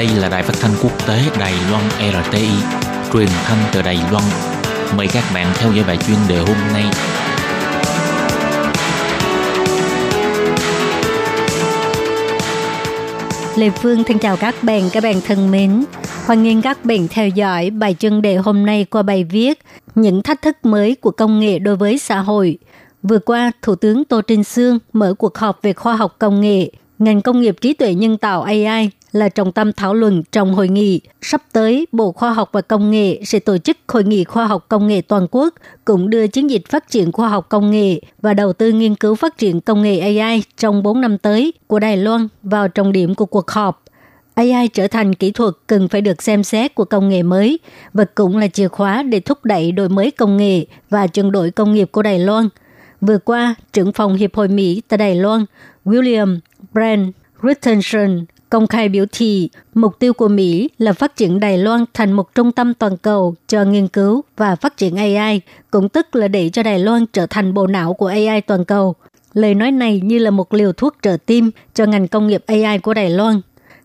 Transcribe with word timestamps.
Đây 0.00 0.08
là 0.16 0.28
đài 0.28 0.42
phát 0.42 0.54
thanh 0.60 0.70
quốc 0.82 1.06
tế 1.06 1.22
Đài 1.38 1.52
Loan 1.70 1.84
RTI, 1.90 2.48
truyền 3.12 3.28
thanh 3.44 3.58
từ 3.72 3.82
Đài 3.82 3.98
Loan. 4.10 4.24
Mời 4.96 5.08
các 5.12 5.24
bạn 5.34 5.46
theo 5.54 5.72
dõi 5.72 5.84
bài 5.86 5.96
chuyên 5.96 6.16
đề 6.28 6.38
hôm 6.38 6.56
nay. 6.72 6.84
Lê 13.56 13.70
Phương 13.70 14.04
thân 14.04 14.18
chào 14.18 14.36
các 14.36 14.54
bạn, 14.62 14.90
các 14.92 15.02
bạn 15.02 15.20
thân 15.26 15.50
mến. 15.50 15.84
Hoan 16.26 16.42
nghênh 16.42 16.62
các 16.62 16.84
bạn 16.84 17.08
theo 17.10 17.28
dõi 17.28 17.70
bài 17.70 17.96
chuyên 17.98 18.22
đề 18.22 18.36
hôm 18.36 18.66
nay 18.66 18.84
qua 18.84 19.02
bài 19.02 19.24
viết 19.24 19.58
Những 19.94 20.22
thách 20.22 20.42
thức 20.42 20.56
mới 20.62 20.94
của 20.94 21.10
công 21.10 21.40
nghệ 21.40 21.58
đối 21.58 21.76
với 21.76 21.98
xã 21.98 22.20
hội. 22.20 22.58
Vừa 23.02 23.18
qua, 23.18 23.52
Thủ 23.62 23.74
tướng 23.74 24.04
Tô 24.04 24.20
Trinh 24.20 24.44
Sương 24.44 24.78
mở 24.92 25.14
cuộc 25.18 25.38
họp 25.38 25.62
về 25.62 25.72
khoa 25.72 25.96
học 25.96 26.16
công 26.18 26.40
nghệ, 26.40 26.70
ngành 26.98 27.22
công 27.22 27.40
nghiệp 27.40 27.56
trí 27.60 27.74
tuệ 27.74 27.94
nhân 27.94 28.18
tạo 28.18 28.42
AI 28.42 28.90
là 29.12 29.28
trọng 29.28 29.52
tâm 29.52 29.72
thảo 29.72 29.94
luận 29.94 30.22
trong 30.32 30.54
hội 30.54 30.68
nghị. 30.68 31.00
Sắp 31.22 31.42
tới, 31.52 31.86
Bộ 31.92 32.12
Khoa 32.12 32.32
học 32.32 32.48
và 32.52 32.60
Công 32.60 32.90
nghệ 32.90 33.20
sẽ 33.24 33.38
tổ 33.38 33.58
chức 33.58 33.76
Hội 33.88 34.04
nghị 34.04 34.24
Khoa 34.24 34.46
học 34.46 34.66
Công 34.68 34.88
nghệ 34.88 35.00
Toàn 35.00 35.26
quốc, 35.30 35.54
cũng 35.84 36.10
đưa 36.10 36.26
chiến 36.26 36.50
dịch 36.50 36.68
phát 36.68 36.90
triển 36.90 37.12
khoa 37.12 37.28
học 37.28 37.46
công 37.48 37.70
nghệ 37.70 38.00
và 38.22 38.34
đầu 38.34 38.52
tư 38.52 38.72
nghiên 38.72 38.94
cứu 38.94 39.14
phát 39.14 39.38
triển 39.38 39.60
công 39.60 39.82
nghệ 39.82 39.98
AI 39.98 40.42
trong 40.56 40.82
4 40.82 41.00
năm 41.00 41.18
tới 41.18 41.52
của 41.66 41.78
Đài 41.78 41.96
Loan 41.96 42.28
vào 42.42 42.68
trọng 42.68 42.92
điểm 42.92 43.14
của 43.14 43.26
cuộc 43.26 43.50
họp. 43.50 43.84
AI 44.34 44.68
trở 44.68 44.86
thành 44.86 45.14
kỹ 45.14 45.30
thuật 45.30 45.54
cần 45.66 45.88
phải 45.88 46.00
được 46.00 46.22
xem 46.22 46.44
xét 46.44 46.74
của 46.74 46.84
công 46.84 47.08
nghệ 47.08 47.22
mới 47.22 47.58
và 47.92 48.04
cũng 48.14 48.36
là 48.36 48.46
chìa 48.48 48.68
khóa 48.68 49.02
để 49.02 49.20
thúc 49.20 49.44
đẩy 49.44 49.72
đổi 49.72 49.88
mới 49.88 50.10
công 50.10 50.36
nghệ 50.36 50.66
và 50.90 51.06
chuyển 51.06 51.32
đổi 51.32 51.50
công 51.50 51.74
nghiệp 51.74 51.88
của 51.92 52.02
Đài 52.02 52.18
Loan. 52.18 52.48
Vừa 53.00 53.18
qua, 53.18 53.54
trưởng 53.72 53.92
phòng 53.92 54.14
Hiệp 54.14 54.34
hội 54.34 54.48
Mỹ 54.48 54.82
tại 54.88 54.98
Đài 54.98 55.14
Loan, 55.14 55.44
William 55.84 56.38
Brand 56.72 57.08
Richardson 57.42 58.24
công 58.50 58.66
khai 58.66 58.88
biểu 58.88 59.04
thị 59.12 59.48
mục 59.74 59.98
tiêu 59.98 60.12
của 60.12 60.28
Mỹ 60.28 60.70
là 60.78 60.92
phát 60.92 61.16
triển 61.16 61.40
Đài 61.40 61.58
Loan 61.58 61.84
thành 61.94 62.12
một 62.12 62.34
trung 62.34 62.52
tâm 62.52 62.74
toàn 62.74 62.96
cầu 62.96 63.34
cho 63.48 63.64
nghiên 63.64 63.88
cứu 63.88 64.24
và 64.36 64.56
phát 64.56 64.76
triển 64.76 64.96
AI, 64.96 65.40
cũng 65.70 65.88
tức 65.88 66.16
là 66.16 66.28
để 66.28 66.48
cho 66.48 66.62
Đài 66.62 66.78
Loan 66.78 67.06
trở 67.06 67.26
thành 67.26 67.54
bộ 67.54 67.66
não 67.66 67.94
của 67.94 68.06
AI 68.06 68.40
toàn 68.40 68.64
cầu. 68.64 68.94
Lời 69.32 69.54
nói 69.54 69.70
này 69.70 70.00
như 70.04 70.18
là 70.18 70.30
một 70.30 70.54
liều 70.54 70.72
thuốc 70.72 70.96
trợ 71.02 71.16
tim 71.26 71.50
cho 71.74 71.86
ngành 71.86 72.08
công 72.08 72.26
nghiệp 72.26 72.44
AI 72.46 72.78
của 72.78 72.94
Đài 72.94 73.10
Loan. 73.10 73.40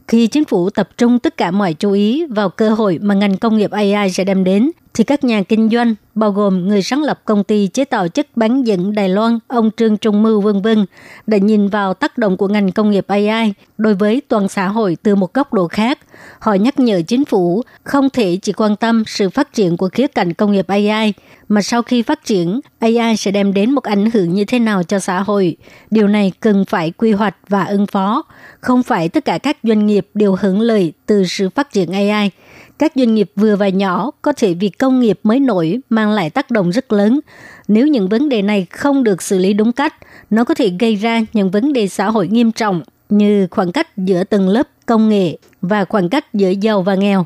Khi 0.08 0.28
chính 0.28 0.46
phủ 0.46 0.70
tập 0.70 0.90
trung 0.98 1.20
tất 1.20 1.38
cả 1.38 1.52
mọi 1.52 1.74
chú 1.74 1.92
ý 1.92 2.26
vào 2.26 2.50
cơ 2.50 2.70
hội 2.70 3.00
mà 3.02 3.14
ngành 3.16 3.38
công 3.38 3.58
nghiệp 3.58 3.72
AI 3.72 4.12
sẽ 4.12 4.24
đem 4.24 4.44
đến, 4.44 4.72
thì 4.96 5.04
các 5.04 5.24
nhà 5.24 5.44
kinh 5.44 5.70
doanh, 5.70 5.96
bao 6.16 6.32
gồm 6.32 6.68
người 6.68 6.82
sáng 6.82 7.04
lập 7.04 7.22
công 7.26 7.44
ty 7.44 7.68
chế 7.68 7.86
tạo 7.86 8.08
chất 8.08 8.28
bán 8.38 8.64
dẫn 8.64 8.96
Đài 8.96 9.10
Loan, 9.10 9.40
ông 9.48 9.70
Trương 9.78 9.98
Trung 9.98 10.24
Mưu 10.24 10.42
vân 10.42 10.62
vân, 10.62 10.86
đã 11.28 11.38
nhìn 11.38 11.68
vào 11.68 11.94
tác 11.94 12.18
động 12.18 12.38
của 12.38 12.48
ngành 12.48 12.72
công 12.72 12.92
nghiệp 12.92 13.06
AI 13.08 13.54
đối 13.78 13.94
với 13.94 14.22
toàn 14.28 14.50
xã 14.50 14.68
hội 14.68 14.98
từ 15.04 15.16
một 15.16 15.34
góc 15.34 15.54
độ 15.54 15.68
khác. 15.68 16.00
Họ 16.40 16.54
nhắc 16.54 16.80
nhở 16.80 17.02
chính 17.08 17.26
phủ 17.26 17.62
không 17.84 18.10
thể 18.10 18.38
chỉ 18.42 18.54
quan 18.54 18.76
tâm 18.76 19.04
sự 19.08 19.30
phát 19.30 19.54
triển 19.54 19.78
của 19.78 19.90
khía 19.90 20.08
cạnh 20.08 20.34
công 20.34 20.52
nghiệp 20.52 20.68
AI, 20.68 21.14
mà 21.48 21.62
sau 21.62 21.82
khi 21.82 22.02
phát 22.02 22.26
triển, 22.26 22.60
AI 22.80 23.18
sẽ 23.18 23.32
đem 23.32 23.54
đến 23.54 23.72
một 23.72 23.84
ảnh 23.84 24.12
hưởng 24.14 24.34
như 24.34 24.46
thế 24.46 24.60
nào 24.60 24.84
cho 24.84 25.00
xã 25.00 25.20
hội. 25.20 25.58
Điều 25.92 26.08
này 26.08 26.32
cần 26.40 26.66
phải 26.66 26.92
quy 26.92 27.12
hoạch 27.12 27.36
và 27.50 27.66
ứng 27.66 27.88
phó. 27.88 28.24
Không 28.62 28.84
phải 28.84 29.10
tất 29.10 29.26
cả 29.26 29.38
các 29.38 29.58
doanh 29.64 29.86
nghiệp 29.86 30.08
đều 30.14 30.36
hưởng 30.40 30.62
lợi 30.62 30.94
từ 31.06 31.26
sự 31.26 31.50
phát 31.50 31.72
triển 31.72 31.92
AI– 31.92 32.30
các 32.80 32.92
doanh 32.96 33.16
nghiệp 33.16 33.32
vừa 33.36 33.56
và 33.56 33.70
nhỏ 33.70 34.12
có 34.22 34.34
thể 34.34 34.54
vì 34.54 34.70
công 34.70 35.00
nghiệp 35.00 35.20
mới 35.24 35.40
nổi 35.40 35.80
mang 35.90 36.12
lại 36.12 36.30
tác 36.30 36.52
động 36.52 36.70
rất 36.70 36.94
lớn. 36.94 37.20
Nếu 37.68 37.88
những 37.88 38.10
vấn 38.10 38.30
đề 38.30 38.42
này 38.42 38.68
không 38.70 39.04
được 39.04 39.22
xử 39.22 39.38
lý 39.38 39.54
đúng 39.54 39.72
cách, 39.72 39.94
nó 40.30 40.44
có 40.44 40.54
thể 40.54 40.72
gây 40.80 40.96
ra 40.96 41.22
những 41.34 41.52
vấn 41.52 41.74
đề 41.74 41.88
xã 41.88 42.10
hội 42.10 42.28
nghiêm 42.28 42.52
trọng 42.52 42.82
như 43.10 43.48
khoảng 43.52 43.72
cách 43.72 43.98
giữa 43.98 44.24
tầng 44.24 44.50
lớp 44.50 44.68
công 44.86 45.10
nghệ 45.10 45.38
và 45.62 45.86
khoảng 45.86 46.10
cách 46.10 46.34
giữa 46.34 46.50
giàu 46.50 46.82
và 46.82 46.96
nghèo. 46.96 47.26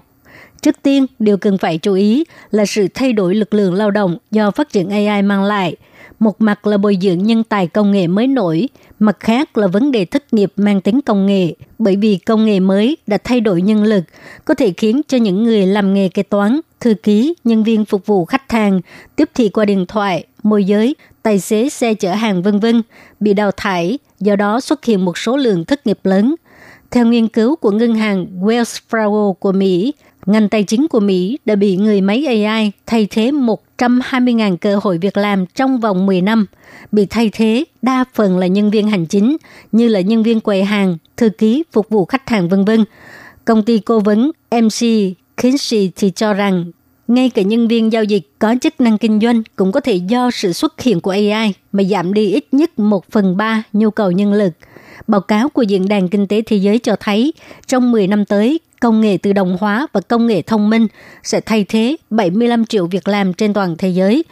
Trước 0.62 0.76
tiên, 0.84 1.06
điều 1.20 1.38
cần 1.38 1.58
phải 1.58 1.78
chú 1.78 1.94
ý 1.94 2.24
là 2.52 2.66
sự 2.66 2.88
thay 2.94 3.14
đổi 3.14 3.36
lực 3.36 3.54
lượng 3.54 3.74
lao 3.74 3.92
động 3.92 4.18
do 4.32 4.52
phát 4.52 4.72
triển 4.72 4.90
AI 4.90 5.22
mang 5.22 5.44
lại– 5.44 5.76
một 6.20 6.42
mặt 6.42 6.68
là 6.68 6.78
bồi 6.78 6.98
dưỡng 7.02 7.24
nhân 7.24 7.44
tài 7.44 7.68
công 7.68 7.92
nghệ 7.92 8.08
mới 8.08 8.28
nổi, 8.28 8.70
mặt 9.00 9.18
khác 9.20 9.58
là 9.58 9.68
vấn 9.68 9.92
đề 9.92 10.06
thất 10.06 10.34
nghiệp 10.34 10.54
mang 10.56 10.82
tính 10.82 11.02
công 11.02 11.26
nghệ, 11.26 11.54
bởi 11.80 11.96
vì 11.96 12.18
công 12.18 12.46
nghệ 12.46 12.60
mới 12.60 12.98
đã 13.08 13.18
thay 13.24 13.42
đổi 13.42 13.62
nhân 13.62 13.84
lực, 13.84 14.04
có 14.46 14.54
thể 14.54 14.74
khiến 14.78 15.02
cho 15.08 15.18
những 15.18 15.44
người 15.44 15.66
làm 15.66 15.94
nghề 15.94 16.10
kế 16.10 16.24
toán, 16.24 16.60
thư 16.80 16.94
ký, 16.94 17.34
nhân 17.44 17.64
viên 17.64 17.86
phục 17.86 18.06
vụ 18.06 18.26
khách 18.26 18.52
hàng, 18.52 18.82
tiếp 19.16 19.30
thị 19.36 19.50
qua 19.50 19.66
điện 19.66 19.86
thoại, 19.86 20.24
môi 20.44 20.64
giới, 20.64 20.96
tài 21.24 21.40
xế 21.40 21.70
xe 21.70 21.94
chở 21.94 22.14
hàng 22.14 22.44
vân 22.44 22.60
vân 22.60 22.82
bị 23.20 23.34
đào 23.34 23.52
thải, 23.58 24.00
do 24.20 24.36
đó 24.36 24.60
xuất 24.60 24.86
hiện 24.86 25.06
một 25.06 25.18
số 25.18 25.38
lượng 25.38 25.66
thất 25.66 25.88
nghiệp 25.88 26.00
lớn. 26.04 26.36
Theo 26.92 27.06
nghiên 27.06 27.28
cứu 27.28 27.56
của 27.56 27.72
ngân 27.72 27.96
hàng 27.96 28.28
Wells 28.42 28.80
Fargo 28.90 29.34
của 29.34 29.52
Mỹ, 29.52 29.94
ngành 30.26 30.50
tài 30.50 30.64
chính 30.64 30.88
của 30.88 31.00
Mỹ 31.00 31.38
đã 31.46 31.56
bị 31.56 31.76
người 31.76 32.02
máy 32.02 32.26
AI 32.26 32.72
thay 32.86 33.08
thế 33.10 33.32
120.000 33.32 34.58
cơ 34.58 34.80
hội 34.84 34.98
việc 34.98 35.18
làm 35.18 35.46
trong 35.46 35.80
vòng 35.80 36.06
10 36.06 36.22
năm, 36.22 36.46
bị 36.92 37.06
thay 37.06 37.30
thế 37.34 37.66
đa 37.82 38.06
phần 38.14 38.38
là 38.38 38.48
nhân 38.48 38.72
viên 38.72 38.90
hành 38.90 39.06
chính 39.06 39.38
như 39.72 39.88
là 39.88 40.02
nhân 40.02 40.24
viên 40.24 40.40
quầy 40.40 40.64
hàng, 40.64 40.98
thư 41.18 41.30
ký, 41.30 41.64
phục 41.72 41.90
vụ 41.90 42.06
khách 42.06 42.30
hàng 42.30 42.50
vân 42.50 42.66
vân. 42.66 42.86
Công 43.46 43.64
ty 43.64 43.80
cố 43.80 44.00
vấn 44.00 44.32
MC 44.52 44.86
Kinsey 45.38 45.92
thì 45.96 46.12
cho 46.16 46.34
rằng 46.34 46.72
ngay 47.08 47.30
cả 47.30 47.42
nhân 47.42 47.68
viên 47.68 47.92
giao 47.92 48.04
dịch 48.04 48.28
có 48.40 48.56
chức 48.62 48.82
năng 48.82 48.98
kinh 48.98 49.20
doanh 49.20 49.44
cũng 49.56 49.72
có 49.72 49.80
thể 49.80 49.96
do 49.96 50.32
sự 50.32 50.54
xuất 50.54 50.82
hiện 50.82 51.02
của 51.02 51.12
AI 51.12 51.54
mà 51.72 51.84
giảm 51.84 52.14
đi 52.14 52.32
ít 52.32 52.46
nhất 52.52 52.80
1 52.80 53.06
phần 53.12 53.38
3 53.38 53.64
nhu 53.74 53.92
cầu 53.92 54.12
nhân 54.12 54.34
lực. 54.34 54.54
Báo 55.08 55.22
cáo 55.22 55.50
của 55.50 55.62
Diễn 55.62 55.88
đàn 55.88 56.08
Kinh 56.08 56.28
tế 56.28 56.42
Thế 56.42 56.58
giới 56.58 56.80
cho 56.80 56.96
thấy, 57.00 57.34
trong 57.68 57.92
10 57.92 58.08
năm 58.08 58.26
tới, 58.26 58.60
công 58.82 59.02
nghệ 59.02 59.18
tự 59.18 59.34
động 59.34 59.58
hóa 59.60 59.88
và 59.94 60.02
công 60.02 60.28
nghệ 60.28 60.42
thông 60.42 60.70
minh 60.70 60.88
sẽ 61.24 61.42
thay 61.42 61.66
thế 61.70 61.96
75 62.10 62.66
triệu 62.66 62.88
việc 62.88 63.08
làm 63.08 63.34
trên 63.34 63.54
toàn 63.54 63.76
thế 63.78 63.90
giới. 63.90 64.24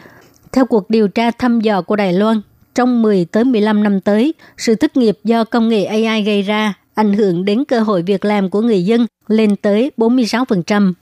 Theo 0.52 0.66
cuộc 0.66 0.90
điều 0.90 1.08
tra 1.08 1.30
thăm 1.30 1.60
dò 1.60 1.82
của 1.82 1.96
Đài 1.96 2.12
Loan, 2.12 2.40
trong 2.74 3.02
10 3.02 3.24
tới 3.24 3.44
15 3.44 3.82
năm 3.82 4.00
tới, 4.00 4.34
sự 4.56 4.74
thất 4.74 4.96
nghiệp 4.96 5.18
do 5.24 5.44
công 5.44 5.68
nghệ 5.68 5.84
AI 5.84 6.22
gây 6.22 6.42
ra 6.42 6.74
ảnh 6.98 7.12
hưởng 7.12 7.44
đến 7.44 7.64
cơ 7.64 7.80
hội 7.80 8.02
việc 8.02 8.24
làm 8.24 8.50
của 8.50 8.60
người 8.60 8.84
dân 8.84 9.06
lên 9.28 9.56
tới 9.56 9.90
46%. 9.96 10.92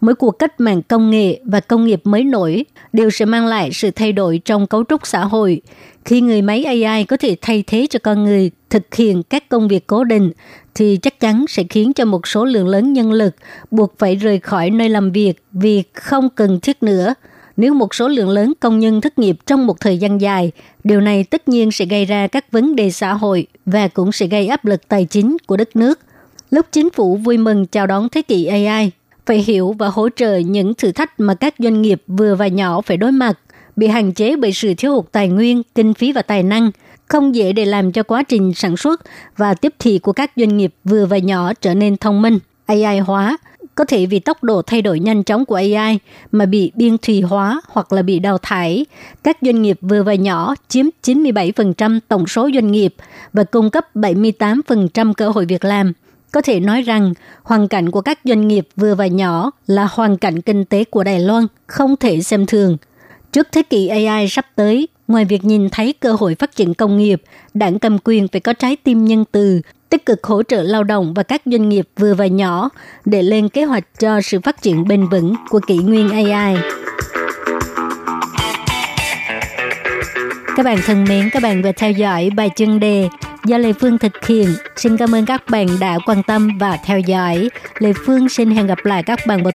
Mỗi 0.00 0.14
cuộc 0.14 0.30
cách 0.30 0.60
mạng 0.60 0.82
công 0.82 1.10
nghệ 1.10 1.40
và 1.44 1.60
công 1.60 1.86
nghiệp 1.86 2.00
mới 2.04 2.24
nổi 2.24 2.64
đều 2.92 3.10
sẽ 3.10 3.24
mang 3.24 3.46
lại 3.46 3.70
sự 3.72 3.90
thay 3.90 4.12
đổi 4.12 4.40
trong 4.44 4.66
cấu 4.66 4.84
trúc 4.88 5.06
xã 5.06 5.24
hội. 5.24 5.60
Khi 6.04 6.20
người 6.20 6.42
máy 6.42 6.64
AI 6.64 7.04
có 7.04 7.16
thể 7.16 7.36
thay 7.42 7.64
thế 7.66 7.86
cho 7.90 7.98
con 8.02 8.24
người 8.24 8.50
thực 8.70 8.94
hiện 8.94 9.22
các 9.22 9.48
công 9.48 9.68
việc 9.68 9.86
cố 9.86 10.04
định, 10.04 10.32
thì 10.74 10.96
chắc 11.02 11.20
chắn 11.20 11.44
sẽ 11.48 11.62
khiến 11.70 11.92
cho 11.92 12.04
một 12.04 12.26
số 12.26 12.44
lượng 12.44 12.68
lớn 12.68 12.92
nhân 12.92 13.12
lực 13.12 13.34
buộc 13.70 13.94
phải 13.98 14.16
rời 14.16 14.38
khỏi 14.38 14.70
nơi 14.70 14.88
làm 14.88 15.12
việc 15.12 15.34
vì 15.52 15.82
không 15.92 16.28
cần 16.28 16.60
thiết 16.60 16.82
nữa. 16.82 17.14
Nếu 17.56 17.74
một 17.74 17.94
số 17.94 18.08
lượng 18.08 18.28
lớn 18.28 18.52
công 18.60 18.78
nhân 18.78 19.00
thất 19.00 19.18
nghiệp 19.18 19.36
trong 19.46 19.66
một 19.66 19.80
thời 19.80 19.98
gian 19.98 20.20
dài, 20.20 20.52
điều 20.84 21.00
này 21.00 21.24
tất 21.24 21.48
nhiên 21.48 21.70
sẽ 21.70 21.84
gây 21.84 22.04
ra 22.04 22.26
các 22.26 22.52
vấn 22.52 22.76
đề 22.76 22.90
xã 22.90 23.12
hội 23.12 23.46
và 23.66 23.88
cũng 23.88 24.12
sẽ 24.12 24.26
gây 24.26 24.48
áp 24.48 24.64
lực 24.64 24.88
tài 24.88 25.04
chính 25.04 25.36
của 25.46 25.56
đất 25.56 25.76
nước. 25.76 26.00
Lúc 26.50 26.66
chính 26.72 26.90
phủ 26.90 27.16
vui 27.16 27.38
mừng 27.38 27.66
chào 27.66 27.86
đón 27.86 28.08
thế 28.08 28.22
kỷ 28.22 28.46
AI, 28.46 28.90
phải 29.26 29.38
hiểu 29.38 29.72
và 29.78 29.88
hỗ 29.88 30.08
trợ 30.16 30.36
những 30.36 30.74
thử 30.74 30.92
thách 30.92 31.20
mà 31.20 31.34
các 31.34 31.54
doanh 31.58 31.82
nghiệp 31.82 32.02
vừa 32.06 32.34
và 32.34 32.48
nhỏ 32.48 32.80
phải 32.80 32.96
đối 32.96 33.12
mặt, 33.12 33.38
bị 33.76 33.86
hạn 33.86 34.12
chế 34.12 34.36
bởi 34.36 34.52
sự 34.52 34.74
thiếu 34.74 34.94
hụt 34.94 35.04
tài 35.12 35.28
nguyên, 35.28 35.62
kinh 35.74 35.94
phí 35.94 36.12
và 36.12 36.22
tài 36.22 36.42
năng– 36.42 36.70
không 37.08 37.34
dễ 37.34 37.52
để 37.52 37.64
làm 37.64 37.92
cho 37.92 38.02
quá 38.02 38.22
trình 38.22 38.54
sản 38.54 38.76
xuất 38.76 39.00
và 39.36 39.54
tiếp 39.54 39.74
thị 39.78 39.98
của 39.98 40.12
các 40.12 40.30
doanh 40.36 40.56
nghiệp 40.56 40.74
vừa 40.84 41.06
và 41.06 41.18
nhỏ 41.18 41.52
trở 41.60 41.74
nên 41.74 41.96
thông 41.96 42.22
minh, 42.22 42.38
AI 42.66 42.98
hóa, 42.98 43.36
có 43.76 43.84
thể 43.84 44.06
vì 44.06 44.18
tốc 44.18 44.44
độ 44.44 44.62
thay 44.62 44.82
đổi 44.82 45.00
nhanh 45.00 45.24
chóng 45.24 45.44
của 45.44 45.54
AI 45.54 45.98
mà 46.32 46.46
bị 46.46 46.72
biên 46.74 46.98
thùy 46.98 47.20
hóa 47.20 47.60
hoặc 47.68 47.92
là 47.92 48.02
bị 48.02 48.18
đào 48.18 48.38
thải. 48.38 48.86
Các 49.22 49.38
doanh 49.42 49.62
nghiệp 49.62 49.78
vừa 49.80 50.02
và 50.02 50.14
nhỏ 50.14 50.54
chiếm 50.68 50.86
97% 51.02 52.00
tổng 52.08 52.26
số 52.26 52.50
doanh 52.54 52.72
nghiệp 52.72 52.94
và 53.32 53.44
cung 53.44 53.70
cấp 53.70 53.84
78% 53.94 55.12
cơ 55.12 55.28
hội 55.28 55.46
việc 55.46 55.64
làm. 55.64 55.92
Có 56.32 56.40
thể 56.40 56.60
nói 56.60 56.82
rằng 56.82 57.14
hoàn 57.42 57.68
cảnh 57.68 57.90
của 57.90 58.00
các 58.00 58.18
doanh 58.24 58.48
nghiệp 58.48 58.68
vừa 58.76 58.94
và 58.94 59.06
nhỏ 59.06 59.50
là 59.66 59.88
hoàn 59.90 60.16
cảnh 60.16 60.40
kinh 60.40 60.64
tế 60.64 60.84
của 60.84 61.04
Đài 61.04 61.20
Loan 61.20 61.46
không 61.66 61.96
thể 61.96 62.22
xem 62.22 62.46
thường. 62.46 62.76
Trước 63.32 63.48
thế 63.52 63.62
kỷ 63.62 63.88
AI 63.88 64.28
sắp 64.28 64.46
tới, 64.54 64.88
Ngoài 65.08 65.24
việc 65.24 65.44
nhìn 65.44 65.68
thấy 65.68 65.92
cơ 65.92 66.12
hội 66.12 66.34
phát 66.34 66.56
triển 66.56 66.74
công 66.74 66.98
nghiệp, 66.98 67.22
đảng 67.54 67.78
cầm 67.78 67.98
quyền 68.04 68.28
phải 68.28 68.40
có 68.40 68.52
trái 68.52 68.76
tim 68.76 69.04
nhân 69.04 69.24
từ, 69.32 69.60
tích 69.90 70.06
cực 70.06 70.24
hỗ 70.24 70.42
trợ 70.42 70.62
lao 70.62 70.84
động 70.84 71.14
và 71.14 71.22
các 71.22 71.42
doanh 71.44 71.68
nghiệp 71.68 71.88
vừa 71.96 72.14
và 72.14 72.26
nhỏ 72.26 72.68
để 73.04 73.22
lên 73.22 73.48
kế 73.48 73.64
hoạch 73.64 73.84
cho 74.00 74.20
sự 74.20 74.40
phát 74.40 74.62
triển 74.62 74.88
bền 74.88 75.08
vững 75.08 75.34
của 75.48 75.60
kỷ 75.66 75.76
nguyên 75.76 76.10
AI. 76.10 76.56
Các 80.56 80.62
bạn 80.62 80.78
thân 80.86 81.04
mến, 81.08 81.30
các 81.32 81.42
bạn 81.42 81.62
vừa 81.62 81.72
theo 81.72 81.90
dõi 81.90 82.30
bài 82.36 82.50
chuyên 82.56 82.80
đề 82.80 83.08
do 83.46 83.58
Lê 83.58 83.72
Phương 83.72 83.98
thực 83.98 84.26
hiện. 84.26 84.48
Xin 84.76 84.96
cảm 84.96 85.14
ơn 85.14 85.26
các 85.26 85.42
bạn 85.50 85.66
đã 85.80 85.98
quan 86.06 86.22
tâm 86.22 86.58
và 86.58 86.78
theo 86.84 87.00
dõi. 87.00 87.50
Lê 87.78 87.92
Phương 88.06 88.28
xin 88.28 88.50
hẹn 88.50 88.66
gặp 88.66 88.78
lại 88.84 89.02
các 89.02 89.18
bạn 89.26 89.38
vào 89.38 89.44